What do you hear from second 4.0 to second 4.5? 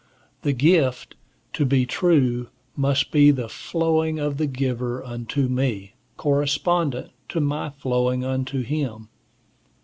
of the